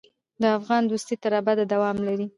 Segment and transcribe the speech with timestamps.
[0.41, 2.27] د افغان دوستي تر ابده دوام لري.